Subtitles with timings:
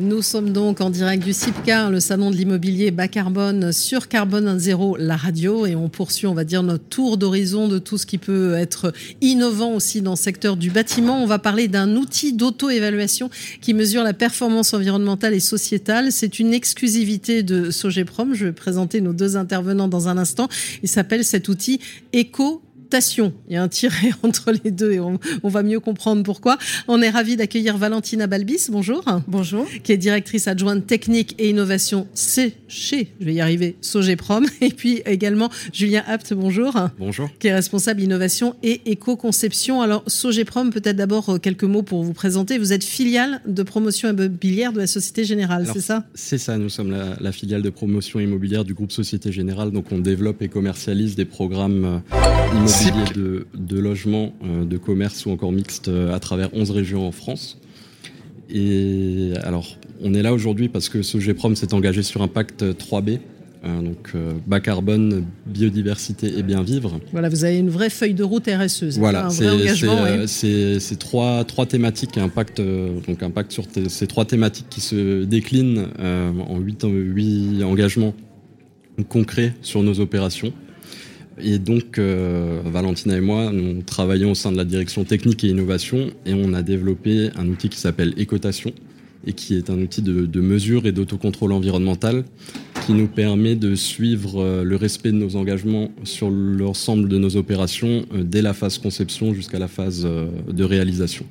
[0.00, 4.58] Nous sommes donc en direct du CIPCA, le salon de l'immobilier bas carbone sur Carbone
[4.58, 8.06] Zéro, la radio, et on poursuit, on va dire, notre tour d'horizon de tout ce
[8.06, 11.22] qui peut être innovant aussi dans le secteur du bâtiment.
[11.22, 13.28] On va parler d'un outil d'auto-évaluation
[13.60, 16.12] qui mesure la performance environnementale et sociétale.
[16.12, 18.32] C'est une exclusivité de Sogeprom.
[18.32, 20.48] Je vais présenter nos deux intervenants dans un instant.
[20.82, 21.78] Il s'appelle cet outil
[22.16, 22.62] Eco
[23.48, 26.58] il y a un tiret entre les deux et on, va mieux comprendre pourquoi.
[26.88, 28.66] On est ravi d'accueillir Valentina Balbis.
[28.70, 29.04] Bonjour.
[29.28, 29.66] Bonjour.
[29.82, 34.46] Qui est directrice adjointe technique et innovation chez, je vais y arriver, Sogeprom.
[34.60, 36.34] Et puis également Julien Apt.
[36.34, 36.74] Bonjour.
[36.98, 37.28] Bonjour.
[37.38, 39.82] Qui est responsable innovation et éco-conception.
[39.82, 42.58] Alors Sogeprom, peut-être d'abord euh, quelques mots pour vous présenter.
[42.58, 46.04] Vous êtes filiale de promotion immobilière de la Société Générale, c'est ça?
[46.14, 46.58] C'est ça.
[46.58, 49.70] Nous sommes la, la, filiale de promotion immobilière du groupe Société Générale.
[49.70, 52.00] Donc on développe et commercialise des programmes euh,
[52.88, 57.12] de, de logements, euh, de commerce ou encore mixtes euh, à travers 11 régions en
[57.12, 57.58] France.
[58.52, 63.20] Et alors, on est là aujourd'hui parce que Sogeprom s'est engagé sur un pacte 3B,
[63.64, 64.12] euh, donc
[64.46, 66.98] bas carbone, biodiversité et bien vivre.
[67.12, 68.98] Voilà, vous avez une vraie feuille de route RSE.
[68.98, 69.28] Voilà,
[70.26, 75.24] c'est trois, trois thématiques, un pacte, donc un pacte sur ces trois thématiques qui se
[75.24, 78.14] déclinent en huit, huit engagements
[79.08, 80.52] concrets sur nos opérations.
[81.42, 85.48] Et donc, euh, Valentina et moi, nous travaillons au sein de la direction technique et
[85.48, 88.72] innovation et on a développé un outil qui s'appelle Écotation
[89.26, 92.24] et qui est un outil de, mesure et d'autocontrôle environnemental
[92.86, 97.36] qui nous permet de suivre euh, le respect de nos engagements sur l'ensemble de nos
[97.36, 100.06] opérations euh, dès la phase conception jusqu'à la phase
[100.48, 101.26] de réalisation.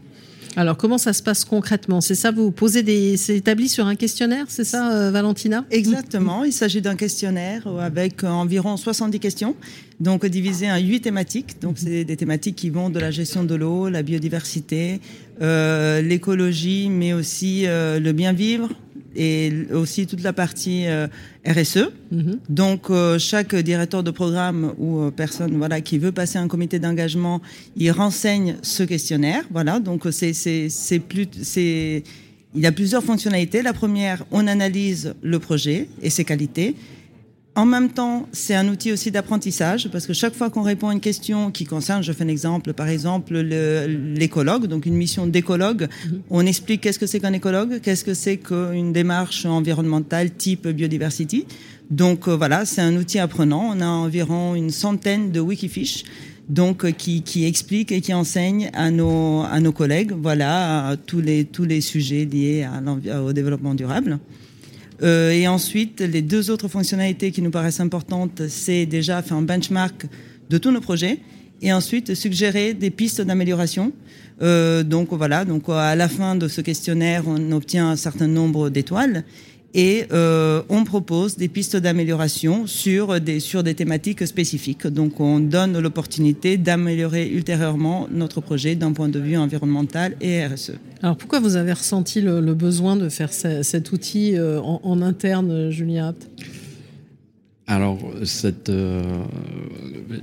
[0.55, 2.02] Alors, comment ça se passe concrètement?
[2.02, 3.17] C'est ça, vous posez des.
[3.17, 5.66] C'est établi sur un questionnaire, c'est ça, Valentina?
[5.72, 6.44] Exactement.
[6.44, 9.55] Il s'agit d'un questionnaire avec environ 70 questions
[10.00, 11.61] donc divisé en huit thématiques.
[11.61, 15.02] Donc c'est des thématiques qui vont de la gestion de l'eau, la biodiversité,
[15.42, 18.70] euh, l'écologie, mais aussi euh, le bien vivre
[19.15, 21.08] et aussi toute la partie euh,
[21.45, 21.92] RSE.
[22.14, 22.37] Mm-hmm.
[22.49, 27.42] Donc chaque directeur de programme ou personne voilà qui veut passer un comité d'engagement,
[27.75, 29.43] il renseigne ce questionnaire.
[29.52, 29.80] Voilà.
[29.80, 32.03] Donc c'est c'est c'est plus c'est
[32.55, 33.61] il y a plusieurs fonctionnalités.
[33.61, 36.75] La première, on analyse le projet et ses qualités.
[37.55, 40.93] En même temps, c'est un outil aussi d'apprentissage parce que chaque fois qu'on répond à
[40.93, 45.87] une question qui concerne, je fais un exemple, par exemple l'écologue, donc une mission d'écologue,
[46.05, 46.21] mhm.
[46.30, 51.45] on explique qu'est-ce que c'est qu'un écologue, qu'est-ce que c'est qu'une démarche environnementale type biodiversity.
[51.89, 53.71] Donc euh, voilà, c'est un outil apprenant.
[53.76, 56.04] On a environ une centaine de Wikifish
[56.48, 61.21] donc euh, qui, qui explique et qui enseigne à nos à nos collègues voilà tous
[61.21, 64.20] les tous les sujets liés à au développement durable.
[65.02, 69.42] Euh, et ensuite, les deux autres fonctionnalités qui nous paraissent importantes, c'est déjà faire un
[69.42, 70.05] benchmark
[70.49, 71.20] de tous nos projets
[71.61, 73.92] et ensuite suggérer des pistes d'amélioration.
[74.42, 78.70] Euh, donc voilà, donc à la fin de ce questionnaire, on obtient un certain nombre
[78.70, 79.23] d'étoiles
[79.73, 84.87] et euh, on propose des pistes d'amélioration sur des, sur des thématiques spécifiques.
[84.87, 90.73] Donc on donne l'opportunité d'améliorer ultérieurement notre projet d'un point de vue environnemental et RSE.
[91.03, 96.15] Alors pourquoi vous avez ressenti le, besoin de faire cet outil euh, en, interne, Julien
[97.71, 99.03] alors, cette, euh,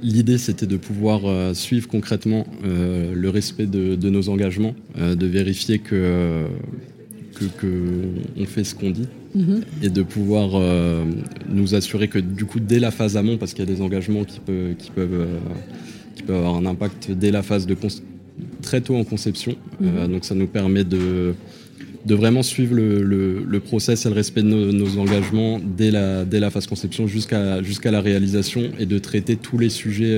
[0.02, 6.44] l'idée, c'était de pouvoir suivre concrètement le respect de, de nos engagements, de vérifier que,
[7.36, 8.02] que, que
[8.36, 9.60] on fait ce qu'on dit, Mhm.
[9.82, 11.04] et de pouvoir euh,
[11.48, 14.24] nous assurer que du coup dès la phase amont, parce qu'il y a des engagements
[14.24, 15.38] qui peuvent, qui peuvent, euh,
[16.14, 17.76] qui peuvent avoir un impact dès la phase de
[18.62, 20.12] très tôt en conception, euh, mhm.
[20.12, 21.34] donc ça nous permet de
[22.06, 23.02] de vraiment suivre le,
[23.42, 27.64] le, process et le respect de nos, engagements dès la, dès la phase conception jusqu'à
[27.64, 30.16] jusqu'à la réalisation et de traiter tous les sujets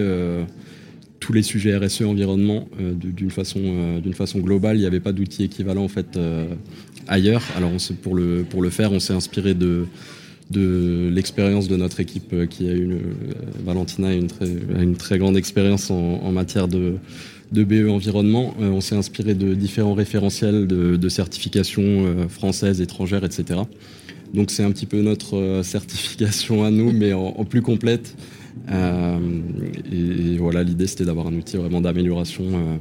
[1.21, 5.45] tous les sujets RSE environnement d'une façon d'une façon globale il n'y avait pas d'outil
[5.45, 6.17] équivalent en fait
[7.09, 7.43] ailleurs.
[7.57, 9.87] Alors pour, le, pour le faire, on s'est inspiré de,
[10.51, 13.35] de l'expérience de notre équipe euh, qui a une euh,
[13.65, 16.95] Valentina a une très, une très grande expérience en, matière de,
[17.53, 18.55] de BE environnement.
[18.61, 23.61] Euh, on s'est inspiré de différents référentiels de, de certification françaises, étrangères, etc.
[24.35, 28.15] Donc c'est un petit peu notre certification à nous, mais en, plus complète.
[28.71, 32.81] Et, voilà, l'idée c'était d'avoir un outil vraiment d'amélioration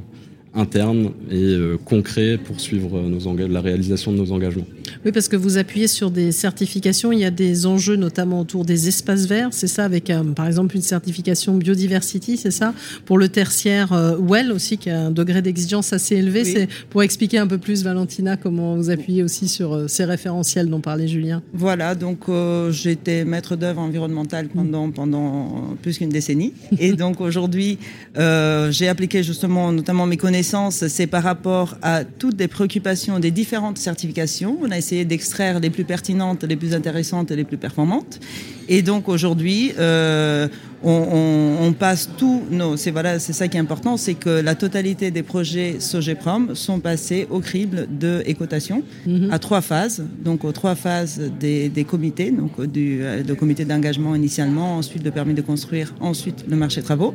[0.54, 4.66] interne et euh, concret pour suivre nos la réalisation de nos engagements.
[5.04, 7.12] Oui, parce que vous appuyez sur des certifications.
[7.12, 9.48] Il y a des enjeux notamment autour des espaces verts.
[9.52, 12.74] C'est ça, avec par exemple une certification biodiversity, c'est ça?
[13.04, 16.44] Pour le tertiaire euh, Well aussi, qui a un degré d'exigence assez élevé.
[16.44, 20.68] C'est pour expliquer un peu plus, Valentina, comment vous appuyez aussi sur euh, ces référentiels
[20.68, 21.42] dont parlait Julien.
[21.52, 22.26] Voilà, donc
[22.70, 26.52] j'étais maître d'œuvre environnementale pendant, pendant plus qu'une décennie.
[26.78, 27.78] Et donc aujourd'hui,
[28.16, 33.78] j'ai appliqué justement notamment mes connaissances c'est par rapport à toutes les préoccupations des différentes
[33.78, 34.58] certifications.
[34.62, 38.20] On a essayé d'extraire les plus pertinentes, les plus intéressantes et les plus performantes.
[38.68, 40.48] Et donc aujourd'hui, euh,
[40.82, 42.76] on, passe tous nos.
[42.76, 46.80] C'est voilà, c'est ça qui est important, c'est que la totalité des projets Sogeprom sont
[46.80, 49.30] passés au crible de écotation mhm.
[49.30, 50.04] à trois phases.
[50.24, 55.34] Donc aux trois phases des, comités, donc du le comité d'engagement initialement, ensuite le permis
[55.34, 57.14] de construire, ensuite le marché travaux.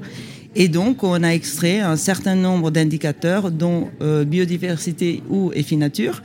[0.56, 6.21] Et donc, on a extrait un certain nombre d'indicateurs, dont euh, biodiversité ou EFI Nature,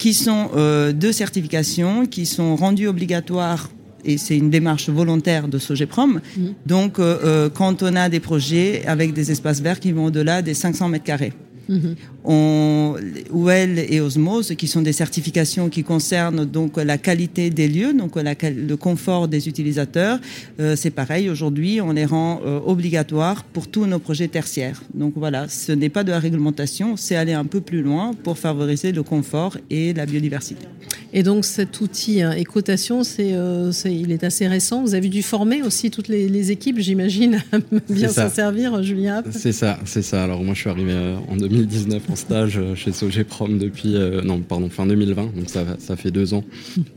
[0.00, 3.70] qui sont euh, deux certifications qui sont rendues obligatoires
[4.02, 6.22] et c'est une démarche volontaire de Sogeprom.
[6.36, 6.40] Mmh.
[6.64, 10.54] Donc, euh, quand on a des projets avec des espaces verts qui vont au-delà des
[10.54, 11.34] 500 mètres carrés.
[11.70, 11.94] Mmh.
[12.24, 12.96] On,
[13.30, 18.16] WELL et Osmose, qui sont des certifications qui concernent donc la qualité des lieux, donc
[18.16, 20.18] le confort des utilisateurs.
[20.58, 24.82] Euh, c'est pareil, aujourd'hui, on les rend euh, obligatoires pour tous nos projets tertiaires.
[24.94, 28.36] Donc voilà, ce n'est pas de la réglementation, c'est aller un peu plus loin pour
[28.36, 30.66] favoriser le confort et la biodiversité.
[31.12, 34.82] Et donc cet outil hein, écotation, euh, c'est, il est assez récent.
[34.82, 37.58] Vous avez dû former aussi toutes les, équipes, j'imagine, à
[37.92, 39.22] bien s'en servir, Julien.
[39.30, 40.24] C'est ça, c'est ça.
[40.24, 40.94] Alors moi, je suis arrivé
[41.28, 45.64] en 2019 en stage euh, chez Sogeprom depuis euh, non pardon fin 2020, donc ça,
[45.78, 46.44] ça fait deux ans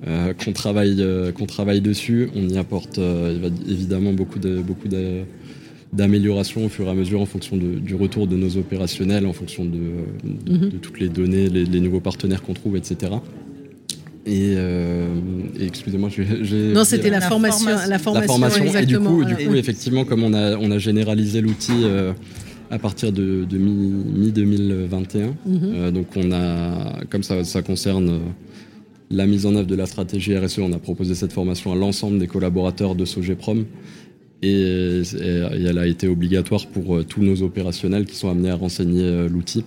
[0.07, 1.03] euh, qu'on travaille
[1.35, 2.29] qu'on travaille dessus.
[2.35, 2.99] On y apporte
[3.67, 4.87] évidemment beaucoup de beaucoup
[5.91, 9.65] d'améliorations au fur et à mesure en fonction du retour de nos opérationnels, en fonction
[9.65, 9.79] de,
[10.23, 10.71] de, mhm.
[10.81, 13.13] toutes les données, les, nouveaux partenaires qu'on trouve, etc.
[14.25, 14.55] Et,
[15.59, 16.73] excusez-moi, j'ai.
[16.73, 18.79] Non, c'était la, formation, la formation, la formation.
[18.79, 21.85] Et du coup, du coup, effectivement, comme on a, on a généralisé l'outil
[22.73, 25.33] à partir de, mi-2021.
[25.45, 25.59] Mhm.
[25.63, 28.19] Euh, donc on a, comme ça, ça concerne euh,
[29.11, 32.17] la mise en œuvre de la stratégie RSE, on a proposé cette formation à l'ensemble
[32.17, 33.65] des collaborateurs de Sogeprom.
[34.41, 39.27] Et, elle a été obligatoire pour euh, tous nos opérationnels qui sont amenés à renseigner
[39.29, 39.63] l'outil.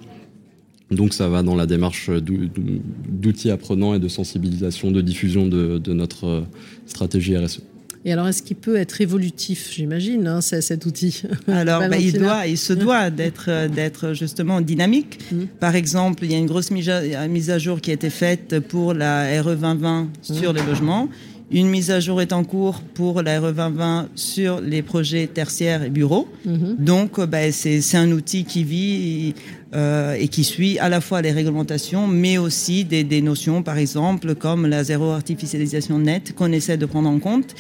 [0.91, 6.45] Donc ça va dans la démarche d'outils apprenants et de sensibilisation, de diffusion de notre
[6.87, 7.63] stratégie RSE.
[8.07, 12.47] Et alors, est-ce qu'il peut être évolutif, j'imagine, hein, cet outil Alors, bah, il doit,
[12.47, 15.19] il se doit d'être, euh, d'être justement dynamique.
[15.33, 15.47] Mmh.
[15.59, 18.95] Par exemple, il y a une grosse mise à jour qui a été faite pour
[18.95, 20.57] la RE 2020 sur mmh.
[20.57, 21.09] les logements.
[21.51, 25.85] Une mise à jour est en cours pour la RE 2020 sur les projets tertiaires
[25.85, 26.27] et bureaux.
[26.45, 26.75] Mmh.
[26.79, 29.35] Donc, bah, c'est, un outil qui vit
[29.73, 33.79] euh, et qui suit à la fois les réglementations, mais aussi des, des notions, par
[33.79, 37.55] exemple, comme la zéro artificialisation nette qu'on essaie de prendre en compte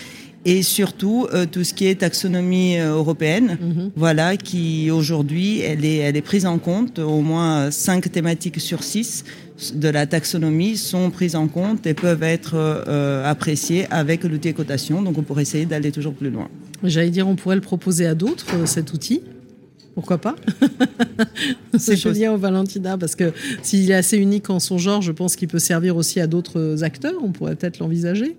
[0.45, 3.91] et surtout euh, tout ce qui est taxonomie euh, européenne, mhm.
[3.97, 6.99] voilà, qui aujourd'hui elle est, elle est prise en compte.
[6.99, 9.25] Au moins cinq thématiques sur six
[9.75, 15.03] de la taxonomie sont prises en compte et peuvent être euh, appréciées avec l'outil cotation.
[15.03, 16.49] Donc on pourrait essayer d'aller toujours plus loin.
[16.85, 19.23] J'allais dire, on pourrait le proposer à d'autres cet outil.
[19.97, 20.37] Pourquoi pas?
[21.79, 23.33] C'est Julien ou Valentina, parce que
[23.63, 26.85] s'il est assez unique en son genre, je pense qu'il peut servir aussi à d'autres
[26.85, 27.15] acteurs.
[27.23, 28.37] On pourrait peut-être l'envisager.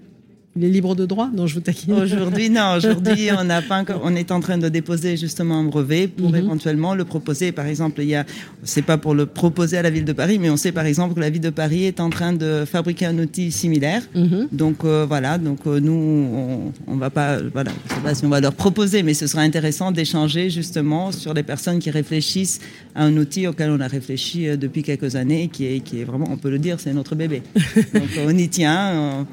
[0.58, 1.94] Il est libre de droit Non, je vous taquine.
[1.94, 2.74] Aujourd'hui, non.
[2.78, 6.38] Aujourd'hui, on n'a pas On est en train de déposer justement un brevet pour mhm.
[6.38, 7.52] éventuellement le proposer.
[7.52, 8.26] Par exemple, il y a.
[8.64, 11.14] C'est pas pour le proposer à la ville de Paris, mais on sait par exemple
[11.14, 14.02] que la ville de Paris est en train de fabriquer un outil similaire.
[14.16, 14.48] Mhm.
[14.52, 15.38] Donc euh, voilà.
[15.38, 17.38] Donc euh, nous, on, on, va pas.
[17.54, 17.70] Voilà.
[17.90, 21.36] Je sais pas si on va leur proposer, mais ce sera intéressant d'échanger justement sur
[21.36, 22.62] les personnes qui réfléchissent
[22.96, 26.04] à un outil auquel on a réfléchi euh, depuis quelques années, qui est, qui est
[26.04, 27.44] vraiment, on peut le dire, c'est notre bébé.
[27.94, 29.28] Donc on y tient.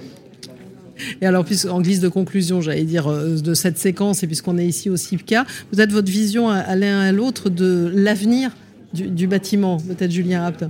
[1.21, 4.67] Et alors, en guise de conclusion, j'allais dire, euh, de cette séquence, et puisqu'on est
[4.67, 8.51] ici au CIPCA, peut-être votre vision à, l'un à l'autre de l'avenir
[8.93, 10.65] du, bâtiment, peut-être Julien Rapt?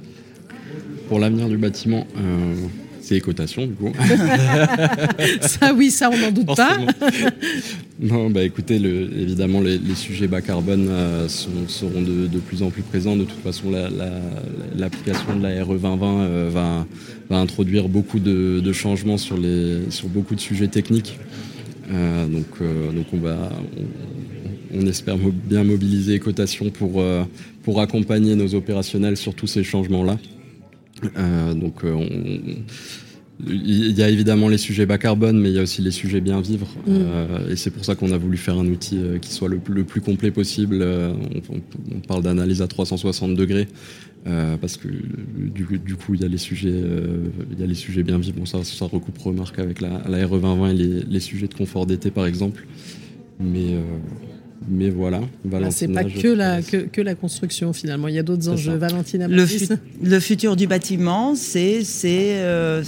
[1.09, 2.55] Pour l'avenir du bâtiment, euh,
[3.05, 3.93] c'est les cotations, du coup.
[5.43, 6.79] ça, oui, ça, on n'en doute pas.
[8.01, 12.83] non, bah écoutez, le, évidemment, les, sujets bas carbone euh, seront de, plus en plus
[12.83, 13.15] présents.
[13.15, 13.71] De toute façon,
[14.75, 16.87] l'application de la RE 2020 euh, va,
[17.29, 21.19] va, introduire beaucoup de, changements sur, les, sur beaucoup de sujets techniques.
[21.93, 22.47] Euh, donc,
[22.95, 23.51] donc on va,
[24.75, 27.05] on, espère bien mobiliser les cotations pour,
[27.63, 30.17] pour accompagner nos opérationnels sur tous ces changements-là.
[31.17, 32.07] Euh, donc euh,
[33.47, 36.21] il y a évidemment les sujets bas carbone, mais il y a aussi les sujets
[36.21, 36.69] bien vivre.
[36.87, 36.91] Mm.
[36.91, 39.59] Euh, et c'est pour ça qu'on a voulu faire un outil euh, qui soit le,
[39.59, 40.79] plus complet possible.
[40.81, 41.13] Euh,
[41.51, 43.67] on, parle d'analyse à 360 degrés.
[44.25, 46.83] parce que du, coup, il y a les sujets,
[47.53, 48.39] il y a les sujets bien vivre.
[48.39, 51.55] Bon, ça, ça recoupe remarque avec la, la RE 2020 et les, les, sujets de
[51.55, 52.67] confort d'été, par exemple.
[53.41, 53.77] Mais
[54.69, 55.21] mais voilà,
[55.53, 58.09] ah, C'est pas que la, que, la construction finalement.
[58.09, 58.77] Il y a d'autres enjeux.
[58.77, 59.45] Valentina le,
[60.03, 62.83] le, futur du bâtiment, c'est euh,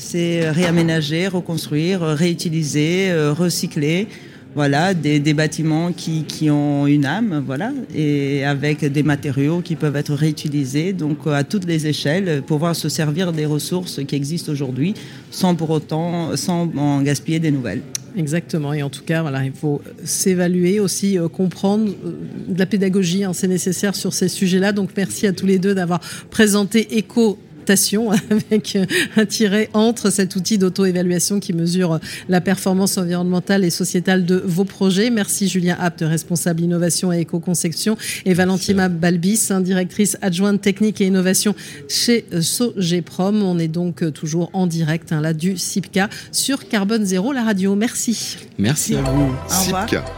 [0.52, 4.08] réaménager, reconstruire, réutiliser, euh, recycler.
[4.57, 10.15] Voilà, des, bâtiments qui, ont une âme, voilà, et avec des matériaux qui peuvent être
[10.15, 14.95] réutilisés, donc à toutes les échelles, pouvoir se servir des ressources qui existent aujourd'hui,
[15.31, 17.83] sans pour autant, en gaspiller des nouvelles.
[18.17, 18.73] Exactement.
[18.73, 22.13] Et en tout cas, voilà, il faut s'évaluer aussi, euh, comprendre euh,
[22.49, 24.73] de la pédagogie, hein, c'est nécessaire sur ces sujets-là.
[24.73, 27.39] Donc, merci à tous les deux d'avoir présenté Eco
[28.30, 28.78] avec
[29.16, 34.64] un tiret entre cet outil d'auto-évaluation qui mesure la performance environnementale et sociétale de vos
[34.64, 35.11] projets.
[35.11, 41.06] Merci Julien Apt, responsable innovation et éco-conception, et Valentina Balbis, hein, directrice adjointe technique et
[41.06, 41.54] innovation
[41.88, 43.42] chez Sogeprom.
[43.42, 47.75] On est donc toujours en direct hein, là du CIPCA sur Carbone Zéro, la radio.
[47.75, 48.37] Merci.
[48.58, 49.35] Merci à vous.
[49.49, 50.04] CIPCA,